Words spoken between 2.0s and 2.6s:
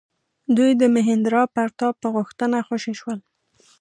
په غوښتنه